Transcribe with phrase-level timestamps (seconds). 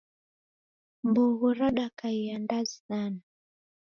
[1.03, 3.19] Mbogho radakaia ndazi sana